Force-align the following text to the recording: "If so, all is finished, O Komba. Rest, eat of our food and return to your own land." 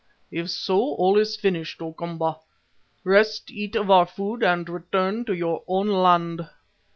"If 0.31 0.49
so, 0.49 0.79
all 0.95 1.15
is 1.19 1.35
finished, 1.35 1.79
O 1.79 1.93
Komba. 1.93 2.37
Rest, 3.03 3.51
eat 3.51 3.75
of 3.75 3.91
our 3.91 4.07
food 4.07 4.41
and 4.41 4.67
return 4.67 5.25
to 5.25 5.33
your 5.35 5.61
own 5.67 5.89
land." 5.89 6.49